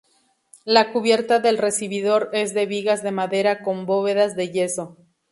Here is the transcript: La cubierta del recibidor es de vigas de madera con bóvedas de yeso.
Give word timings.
La 0.65 0.91
cubierta 0.91 1.37
del 1.37 1.59
recibidor 1.59 2.31
es 2.33 2.55
de 2.55 2.65
vigas 2.65 3.03
de 3.03 3.11
madera 3.11 3.61
con 3.61 3.85
bóvedas 3.85 4.35
de 4.35 4.49
yeso. 4.51 4.97